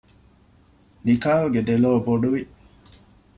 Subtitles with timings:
[1.05, 2.43] ނިކާލްގެ ދެލޯ ބޮޑުވި